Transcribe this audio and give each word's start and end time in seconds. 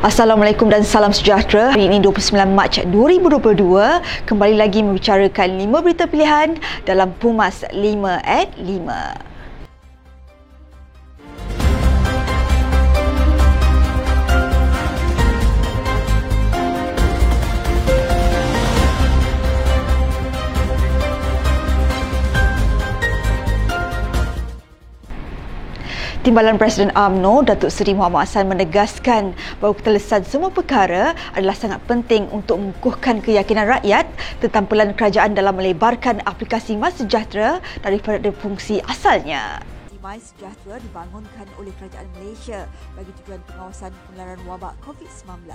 Assalamualaikum 0.00 0.72
dan 0.72 0.80
salam 0.80 1.12
sejahtera. 1.12 1.76
Hari 1.76 1.92
ini 1.92 2.00
29 2.00 2.32
Mac 2.56 2.72
2022 2.88 3.52
kembali 4.24 4.56
lagi 4.56 4.80
membicarakan 4.80 5.60
5 5.60 5.84
berita 5.84 6.08
pilihan 6.08 6.56
dalam 6.88 7.12
Pumas 7.20 7.68
5 7.68 7.76
at 8.24 8.48
5. 8.56 9.29
Timbalan 26.20 26.60
Presiden 26.60 26.92
AMNO 26.92 27.48
Datuk 27.48 27.72
Seri 27.72 27.96
Muhammad 27.96 28.28
Hassan 28.28 28.52
menegaskan 28.52 29.32
bahawa 29.56 29.72
ketelesan 29.72 30.20
semua 30.28 30.52
perkara 30.52 31.16
adalah 31.32 31.56
sangat 31.56 31.80
penting 31.88 32.28
untuk 32.28 32.60
mengukuhkan 32.60 33.24
keyakinan 33.24 33.64
rakyat 33.64 34.04
tentang 34.36 34.68
pelan 34.68 34.92
kerajaan 34.92 35.32
dalam 35.32 35.56
melebarkan 35.56 36.20
aplikasi 36.28 36.76
Mas 36.76 37.00
Sejahtera 37.00 37.64
daripada 37.80 38.28
fungsi 38.36 38.84
asalnya. 38.84 39.64
My 40.04 40.20
Sejahtera 40.20 40.76
dibangunkan 40.84 41.48
oleh 41.56 41.72
Kerajaan 41.80 42.08
Malaysia 42.20 42.68
bagi 42.92 43.16
tujuan 43.24 43.40
pengawasan 43.48 43.92
penularan 44.12 44.40
wabak 44.44 44.76
COVID-19. 44.84 45.48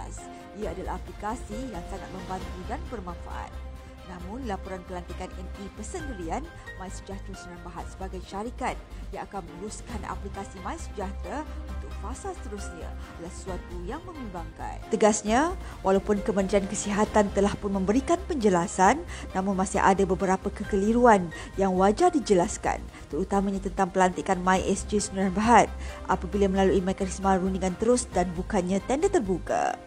Ia 0.65 0.73
adalah 0.73 0.97
aplikasi 0.97 1.61
yang 1.69 1.85
sangat 1.93 2.09
membantu 2.09 2.57
dan 2.65 2.81
bermanfaat. 2.89 3.74
Namun, 4.09 4.45
laporan 4.45 4.81
pelantikan 4.85 5.29
NE 5.35 5.65
Persendirian 5.73 6.45
MySejahtera 6.77 7.33
Senaran 7.33 7.61
Berhad 7.65 7.85
sebagai 7.89 8.21
syarikat 8.25 8.77
yang 9.09 9.25
akan 9.25 9.41
menguruskan 9.45 9.99
aplikasi 10.05 10.57
MySejahtera 10.61 11.41
untuk 11.69 11.91
fasa 12.03 12.33
seterusnya 12.37 12.89
adalah 13.17 13.33
sesuatu 13.33 13.75
yang 13.87 14.01
membimbangkan. 14.05 14.77
Tegasnya, 14.93 15.57
walaupun 15.81 16.21
Kementerian 16.21 16.69
Kesihatan 16.69 17.33
telah 17.33 17.53
pun 17.57 17.73
memberikan 17.73 18.21
penjelasan, 18.29 19.01
namun 19.33 19.57
masih 19.57 19.81
ada 19.81 20.05
beberapa 20.05 20.53
kekeliruan 20.53 21.33
yang 21.57 21.73
wajar 21.73 22.13
dijelaskan, 22.13 22.81
terutamanya 23.09 23.63
tentang 23.63 23.89
pelantikan 23.89 24.37
MySJ 24.41 25.11
Senaran 25.11 25.33
Berhad 25.33 25.67
apabila 26.05 26.45
melalui 26.45 26.81
mekanisme 26.83 27.25
rundingan 27.25 27.73
terus 27.81 28.05
dan 28.13 28.29
bukannya 28.37 28.77
tender 28.85 29.09
terbuka 29.09 29.77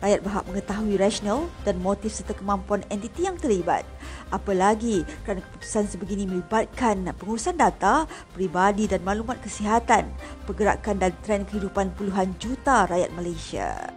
rakyat 0.00 0.20
berhak 0.24 0.44
mengetahui 0.48 0.94
rasional 0.96 1.46
dan 1.62 1.76
motif 1.80 2.12
serta 2.16 2.32
kemampuan 2.32 2.80
entiti 2.88 3.28
yang 3.28 3.36
terlibat. 3.36 3.84
Apalagi 4.32 5.04
kerana 5.24 5.44
keputusan 5.44 5.86
sebegini 5.92 6.24
melibatkan 6.24 7.04
pengurusan 7.16 7.56
data, 7.56 8.08
peribadi 8.32 8.88
dan 8.88 9.04
maklumat 9.04 9.38
kesihatan, 9.44 10.08
pergerakan 10.48 10.96
dan 10.96 11.12
trend 11.22 11.46
kehidupan 11.52 11.92
puluhan 11.94 12.32
juta 12.40 12.88
rakyat 12.88 13.12
Malaysia. 13.12 13.92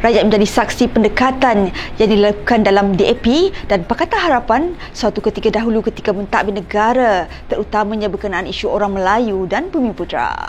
Rakyat 0.00 0.32
menjadi 0.32 0.48
saksi 0.48 0.96
pendekatan 0.96 1.76
yang 2.00 2.08
dilakukan 2.08 2.64
dalam 2.64 2.96
DAP 2.96 3.52
dan 3.68 3.84
Pakatan 3.84 4.16
Harapan 4.16 4.62
suatu 4.96 5.20
ketika 5.20 5.60
dahulu 5.60 5.84
ketika 5.84 6.16
mentadbir 6.16 6.56
negara 6.56 7.28
terutamanya 7.52 8.08
berkenaan 8.08 8.48
isu 8.48 8.72
orang 8.72 8.96
Melayu 8.96 9.44
dan 9.44 9.68
Bumi 9.68 9.92
Putra. 9.92 10.48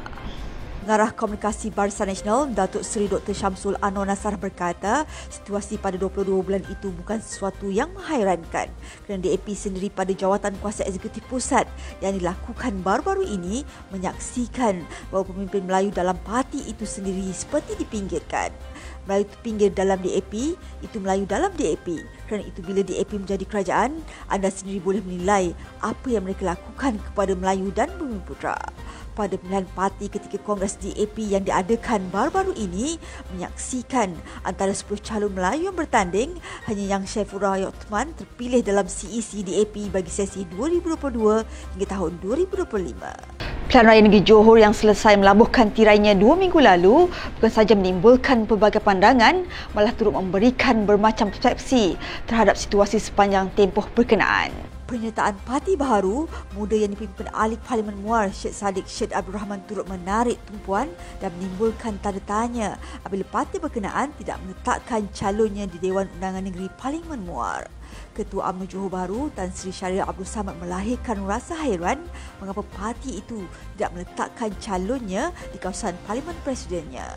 Pengarah 0.82 1.14
Komunikasi 1.14 1.70
Barisan 1.70 2.10
Nasional 2.10 2.50
Datuk 2.58 2.82
Seri 2.82 3.06
Dr. 3.06 3.38
Syamsul 3.38 3.78
Anwar 3.86 4.10
Nasar 4.10 4.34
berkata 4.34 5.06
situasi 5.30 5.78
pada 5.78 5.94
22 5.94 6.42
bulan 6.42 6.66
itu 6.74 6.90
bukan 6.90 7.22
sesuatu 7.22 7.70
yang 7.70 7.94
menghairankan 7.94 8.66
kerana 9.06 9.22
DAP 9.22 9.46
sendiri 9.54 9.94
pada 9.94 10.10
jawatan 10.10 10.58
kuasa 10.58 10.82
eksekutif 10.90 11.22
pusat 11.30 11.70
yang 12.02 12.18
dilakukan 12.18 12.74
baru-baru 12.82 13.30
ini 13.30 13.62
menyaksikan 13.94 14.82
bahawa 15.14 15.30
pemimpin 15.30 15.70
Melayu 15.70 15.94
dalam 15.94 16.18
parti 16.26 16.66
itu 16.66 16.82
sendiri 16.82 17.30
seperti 17.30 17.78
dipinggirkan. 17.78 18.50
Melayu 19.06 19.30
itu 19.30 19.38
pinggir 19.46 19.70
dalam 19.70 20.02
DAP, 20.02 20.58
itu 20.82 20.98
Melayu 20.98 21.30
dalam 21.30 21.54
DAP. 21.62 22.02
Kerana 22.26 22.42
itu 22.42 22.58
bila 22.66 22.82
DAP 22.82 23.22
menjadi 23.22 23.46
kerajaan, 23.46 24.02
anda 24.34 24.50
sendiri 24.50 24.82
boleh 24.82 25.06
menilai 25.06 25.54
apa 25.86 26.10
yang 26.10 26.26
mereka 26.26 26.58
lakukan 26.58 26.98
kepada 26.98 27.38
Melayu 27.38 27.70
dan 27.70 27.94
Bumi 28.02 28.18
Putra 28.26 28.58
pada 29.14 29.36
pilihan 29.36 29.68
parti 29.76 30.08
ketika 30.08 30.40
Kongres 30.42 30.80
DAP 30.80 31.20
yang 31.20 31.44
diadakan 31.44 32.08
baru-baru 32.10 32.56
ini 32.56 32.96
menyaksikan 33.36 34.16
antara 34.48 34.72
10 34.72 34.88
calon 35.04 35.32
Melayu 35.36 35.70
yang 35.72 35.78
bertanding 35.78 36.40
hanya 36.68 36.86
yang 36.98 37.04
Syaiful 37.04 37.44
Rahman 37.44 37.70
Uthman 37.72 38.08
terpilih 38.16 38.64
dalam 38.64 38.88
CEC 38.88 39.44
DAP 39.44 39.92
bagi 39.92 40.12
sesi 40.12 40.48
2022 40.56 41.76
hingga 41.76 41.88
tahun 41.88 42.12
2025. 42.24 43.52
Pilihan 43.72 43.88
Raya 43.88 44.02
Negeri 44.04 44.24
Johor 44.28 44.60
yang 44.60 44.76
selesai 44.76 45.16
melabuhkan 45.16 45.72
tirainya 45.72 46.12
dua 46.12 46.36
minggu 46.36 46.60
lalu 46.60 47.08
bukan 47.40 47.52
sahaja 47.52 47.72
menimbulkan 47.72 48.44
pelbagai 48.44 48.84
pandangan 48.84 49.48
malah 49.72 49.96
turut 49.96 50.12
memberikan 50.12 50.84
bermacam 50.84 51.32
persepsi 51.32 51.96
terhadap 52.28 52.60
situasi 52.60 53.00
sepanjang 53.00 53.48
tempoh 53.56 53.88
berkenaan 53.96 54.52
penyertaan 54.92 55.40
parti 55.48 55.80
baru 55.80 56.28
muda 56.52 56.76
yang 56.76 56.92
dipimpin 56.92 57.32
ahli 57.32 57.56
Parlimen 57.64 57.96
Muar 58.04 58.28
Syed 58.36 58.52
Saddiq 58.52 58.84
Syed 58.84 59.16
Abdul 59.16 59.40
Rahman 59.40 59.64
turut 59.64 59.88
menarik 59.88 60.36
tumpuan 60.44 60.92
dan 61.24 61.32
menimbulkan 61.40 61.96
tanda 62.04 62.20
tanya 62.28 62.76
apabila 63.00 63.24
parti 63.32 63.56
berkenaan 63.56 64.12
tidak 64.20 64.44
meletakkan 64.44 65.08
calonnya 65.16 65.64
di 65.72 65.80
Dewan 65.80 66.12
Undangan 66.20 66.44
Negeri 66.44 66.68
Parlimen 66.76 67.24
Muar. 67.24 67.72
Ketua 68.12 68.52
UMNO 68.52 68.68
Johor 68.68 68.92
Baru 68.92 69.22
Tan 69.32 69.56
Sri 69.56 69.72
Syariah 69.72 70.04
Abdul 70.04 70.28
Samad 70.28 70.60
melahirkan 70.60 71.24
rasa 71.24 71.56
hairan 71.56 72.04
mengapa 72.44 72.60
parti 72.76 73.24
itu 73.24 73.48
tidak 73.80 73.96
meletakkan 73.96 74.52
calonnya 74.60 75.32
di 75.56 75.58
kawasan 75.60 75.96
Parlimen 76.04 76.36
Presidennya 76.44 77.08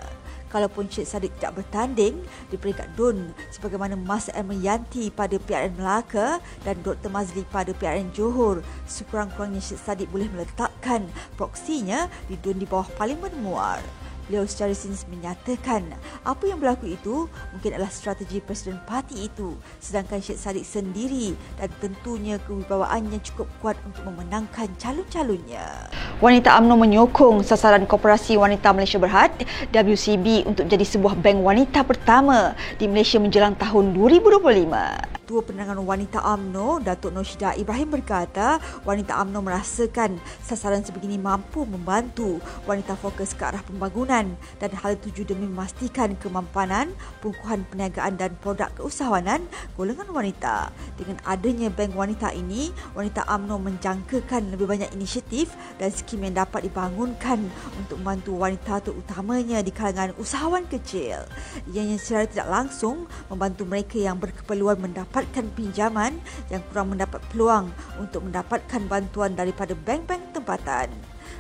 kalaupun 0.55 0.87
Syed 0.87 1.11
Saddiq 1.11 1.35
tidak 1.43 1.59
bertanding 1.59 2.23
di 2.47 2.55
peringkat 2.55 2.95
DUN 2.95 3.35
sebagaimana 3.51 3.99
Mas 3.99 4.31
M. 4.31 4.55
Yanti 4.55 5.11
pada 5.11 5.35
PRN 5.35 5.75
Melaka 5.75 6.39
dan 6.63 6.79
Dr. 6.87 7.11
Mazli 7.11 7.43
pada 7.51 7.75
PRN 7.75 8.15
Johor 8.15 8.63
sekurang-kurangnya 8.87 9.59
Syed 9.59 9.83
Saddiq 9.83 10.07
boleh 10.15 10.31
meletakkan 10.31 11.11
proksinya 11.35 12.07
di 12.31 12.39
DUN 12.39 12.63
di 12.63 12.67
bawah 12.71 12.87
Parlimen 12.95 13.35
Muar. 13.43 13.83
Beliau 14.25 14.49
secara 14.49 14.73
sinis 14.73 15.05
menyatakan 15.13 15.85
apa 16.25 16.49
yang 16.49 16.57
berlaku 16.57 16.97
itu 16.97 17.29
mungkin 17.53 17.77
adalah 17.77 17.93
strategi 17.93 18.41
Presiden 18.41 18.81
Parti 18.89 19.29
itu 19.29 19.53
sedangkan 19.83 20.23
Syed 20.23 20.41
Saddiq 20.41 20.65
sendiri 20.65 21.37
dan 21.61 21.69
tentunya 21.83 22.41
kewibawaannya 22.47 23.21
cukup 23.21 23.51
kuat 23.61 23.77
untuk 23.85 24.07
memenangkan 24.09 24.73
calon-calonnya. 24.81 25.93
Wanita 26.23 26.55
UMNO 26.63 26.79
menyokong 26.79 27.43
sasaran 27.43 27.91
Koperasi 27.91 28.39
Wanita 28.39 28.71
Malaysia 28.71 29.03
Berhad 29.03 29.35
WCB 29.75 30.47
untuk 30.47 30.71
menjadi 30.71 30.87
sebuah 30.87 31.19
bank 31.19 31.43
wanita 31.43 31.83
pertama 31.83 32.55
di 32.79 32.87
Malaysia 32.87 33.19
menjelang 33.19 33.59
tahun 33.59 33.99
2025. 33.99 35.15
Ketua 35.25 35.41
Penerangan 35.41 35.81
Wanita 35.81 36.21
AMNO, 36.21 36.85
Datuk 36.85 37.17
Noshida 37.17 37.57
Ibrahim 37.57 37.97
berkata, 37.97 38.61
wanita 38.85 39.17
AMNO 39.25 39.41
merasakan 39.41 40.21
sasaran 40.45 40.85
sebegini 40.85 41.17
mampu 41.17 41.65
membantu 41.65 42.45
wanita 42.69 42.93
fokus 42.93 43.33
ke 43.33 43.41
arah 43.41 43.65
pembangunan 43.65 44.37
dan 44.61 44.71
hal 44.85 45.01
tuju 45.01 45.25
demi 45.25 45.49
memastikan 45.49 46.13
kemampanan, 46.21 46.93
pengukuhan 47.25 47.65
perniagaan 47.73 48.21
dan 48.21 48.37
produk 48.45 48.69
keusahawanan 48.77 49.41
golongan 49.81 50.13
wanita. 50.13 50.69
Dengan 51.01 51.17
adanya 51.25 51.73
bank 51.73 51.97
wanita 51.97 52.29
ini, 52.37 52.69
wanita 52.93 53.25
AMNO 53.25 53.65
menjangkakan 53.65 54.53
lebih 54.53 54.69
banyak 54.69 54.93
inisiatif 54.93 55.57
dan 55.81 55.89
skim 56.05 56.21
yang 56.21 56.37
dapat 56.37 56.69
dibangunkan 56.69 57.49
untuk 57.81 57.97
membantu 58.05 58.37
wanita 58.37 58.85
terutamanya 58.85 59.65
di 59.65 59.73
kalangan 59.73 60.13
usahawan 60.21 60.69
kecil. 60.69 61.25
Ianya 61.73 61.97
secara 61.97 62.29
tidak 62.29 62.49
langsung 62.53 63.09
membantu 63.33 63.65
mereka 63.65 63.97
yang 63.97 64.21
berkeperluan 64.21 64.77
mendapat 64.79 65.25
mendapatkan 65.25 65.47
pinjaman 65.55 66.13
yang 66.51 66.59
kurang 66.69 66.91
mendapat 66.91 67.23
peluang 67.31 67.71
untuk 68.03 68.27
mendapatkan 68.27 68.83
bantuan 68.91 69.39
daripada 69.39 69.73
bank-bank 69.73 70.35
tempatan. 70.35 70.91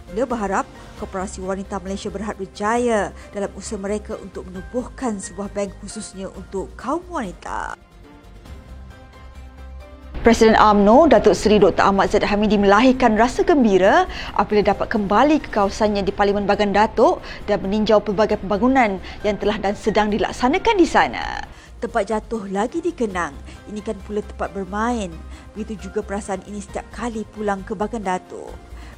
Beliau 0.08 0.30
berharap 0.30 0.64
Koperasi 1.02 1.42
Wanita 1.42 1.82
Malaysia 1.82 2.06
berhad 2.08 2.38
berjaya 2.38 3.10
dalam 3.34 3.50
usaha 3.58 3.76
mereka 3.76 4.14
untuk 4.22 4.46
menubuhkan 4.46 5.18
sebuah 5.18 5.50
bank 5.50 5.74
khususnya 5.82 6.30
untuk 6.30 6.70
kaum 6.78 7.02
wanita. 7.10 7.93
Presiden 10.24 10.56
AMNO 10.56 11.12
Datuk 11.12 11.36
Seri 11.36 11.60
Dr. 11.60 11.84
Ahmad 11.84 12.08
Zaid 12.08 12.24
Hamidi 12.24 12.56
melahirkan 12.56 13.12
rasa 13.12 13.44
gembira 13.44 14.08
apabila 14.32 14.72
dapat 14.72 14.88
kembali 14.88 15.36
ke 15.36 15.52
kawasannya 15.52 16.00
di 16.00 16.16
Parlimen 16.16 16.48
Bagan 16.48 16.72
Datuk 16.72 17.20
dan 17.44 17.60
meninjau 17.60 18.00
pelbagai 18.00 18.40
pembangunan 18.40 18.96
yang 19.20 19.36
telah 19.36 19.60
dan 19.60 19.76
sedang 19.76 20.08
dilaksanakan 20.08 20.80
di 20.80 20.88
sana 20.88 21.44
tempat 21.76 22.08
jatuh 22.08 22.48
lagi 22.48 22.80
dikenang. 22.80 23.36
Ini 23.68 23.84
kan 23.84 24.00
pula 24.08 24.24
tempat 24.24 24.56
bermain. 24.56 25.12
Begitu 25.52 25.92
juga 25.92 26.00
perasaan 26.00 26.40
ini 26.48 26.64
setiap 26.64 26.88
kali 26.88 27.28
pulang 27.28 27.60
ke 27.60 27.76
Bagan 27.76 28.00
Datuk. 28.00 28.48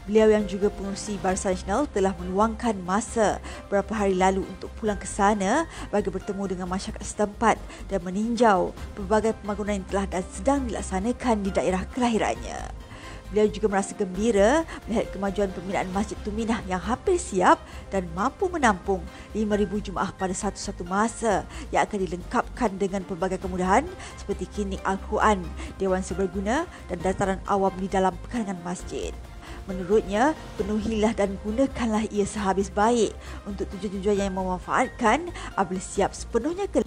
Beliau 0.06 0.30
yang 0.30 0.46
juga 0.46 0.70
pengurusi 0.70 1.18
Barisan 1.18 1.58
Nasional 1.58 1.90
telah 1.90 2.14
meluangkan 2.14 2.78
masa 2.86 3.42
beberapa 3.66 3.90
hari 3.90 4.14
lalu 4.14 4.46
untuk 4.46 4.70
pulang 4.78 4.94
ke 4.94 5.02
sana 5.02 5.66
bagi 5.90 6.14
bertemu 6.14 6.54
dengan 6.54 6.70
masyarakat 6.70 7.02
setempat 7.02 7.58
dan 7.90 7.98
meninjau 8.06 8.70
pelbagai 8.94 9.34
pembangunan 9.42 9.82
yang 9.82 9.86
telah 9.90 10.06
dan 10.06 10.22
sedang 10.30 10.62
dilaksanakan 10.70 11.42
di 11.42 11.50
daerah 11.50 11.82
kelahirannya. 11.90 12.70
Beliau 13.34 13.50
juga 13.50 13.66
merasa 13.66 13.98
gembira 13.98 14.62
melihat 14.86 15.10
kemajuan 15.10 15.50
pembinaan 15.50 15.90
Masjid 15.90 16.14
Tuminah 16.22 16.62
yang 16.70 16.78
hampir 16.78 17.18
siap 17.18 17.58
dan 17.90 18.06
mampu 18.14 18.46
menampung 18.46 19.02
5,000 19.34 19.90
jemaah 19.90 20.14
pada 20.14 20.30
satu-satu 20.30 20.86
masa 20.86 21.42
yang 21.74 21.82
akan 21.82 22.06
dilengkapkan 22.06 22.70
dengan 22.78 23.02
pelbagai 23.02 23.42
kemudahan 23.42 23.82
seperti 24.14 24.46
klinik 24.54 24.78
Al-Quran, 24.86 25.42
Dewan 25.82 26.06
Seberguna 26.06 26.70
dan 26.86 27.02
dataran 27.02 27.42
awam 27.50 27.74
di 27.82 27.90
dalam 27.90 28.14
pekarangan 28.22 28.62
masjid. 28.62 29.10
Menurutnya, 29.66 30.38
penuhilah 30.54 31.10
dan 31.18 31.34
gunakanlah 31.42 32.06
ia 32.14 32.22
sehabis 32.22 32.70
baik 32.70 33.10
untuk 33.50 33.66
tujuan-tujuan 33.74 34.30
yang 34.30 34.34
memanfaatkan 34.38 35.26
apabila 35.58 35.82
siap 35.82 36.14
sepenuhnya 36.14 36.70
ke 36.70 36.86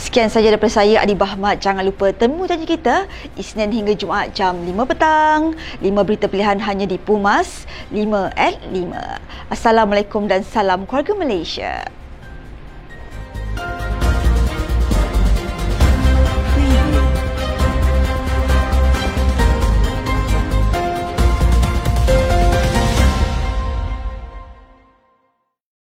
Sekian 0.00 0.26
saja 0.26 0.50
daripada 0.50 0.74
saya 0.74 1.02
Adi 1.04 1.14
Bahmat. 1.14 1.62
Jangan 1.62 1.86
lupa 1.86 2.10
temu 2.10 2.42
janji 2.48 2.66
kita 2.66 3.06
Isnin 3.38 3.70
hingga 3.70 3.94
Jumaat 3.94 4.34
jam 4.34 4.58
5 4.58 4.90
petang. 4.90 5.54
5 5.78 5.86
berita 6.06 6.26
pilihan 6.26 6.58
hanya 6.62 6.88
di 6.88 6.98
Pumas 6.98 7.68
5 7.94 8.32
at 8.34 8.58
5. 8.74 9.54
Assalamualaikum 9.54 10.26
dan 10.26 10.42
salam 10.42 10.82
keluarga 10.88 11.14
Malaysia. 11.14 11.99